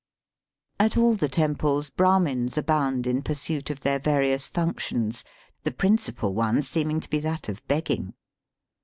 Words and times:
At 0.79 0.97
all 0.97 1.13
the 1.13 1.29
temples 1.29 1.91
Brahmins 1.91 2.57
abound 2.57 3.05
in 3.05 3.21
pursuit 3.21 3.69
of 3.69 3.81
their 3.81 3.99
various 3.99 4.47
functions, 4.47 5.23
the 5.61 5.69
principal 5.69 6.33
one 6.33 6.63
seeming 6.63 6.99
to 7.01 7.09
be 7.11 7.19
that 7.19 7.47
of 7.47 7.63
begging. 7.67 8.15